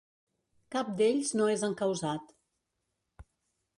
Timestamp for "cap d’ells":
0.75-1.29